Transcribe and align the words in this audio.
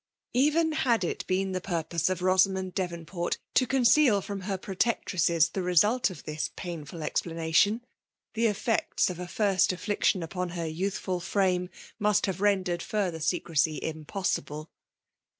Even 0.33 0.71
had 0.71 1.03
it 1.03 1.27
been 1.27 1.51
the 1.51 1.61
purpose 1.61 2.09
of 2.09 2.21
Bosamond 2.21 2.73
Devonport 2.73 3.37
to 3.53 3.67
conceal 3.67 4.19
from 4.19 4.41
her 4.49 4.57
protectresses 4.57 5.49
the 5.51 5.61
results 5.61 6.09
of 6.09 6.23
this 6.23 6.49
painful 6.55 7.01
iexplanation, 7.01 7.81
the 8.33 8.47
effects 8.47 9.11
of 9.11 9.19
a 9.19 9.27
first 9.27 9.71
affliction 9.71 10.23
upon 10.23 10.49
her 10.57 10.65
youthful 10.65 11.19
frame 11.19 11.69
must 11.99 12.25
have 12.25 12.41
rendered 12.41 12.81
further 12.81 13.19
secresy 13.19 13.75
im 13.75 14.03
possible. 14.03 14.71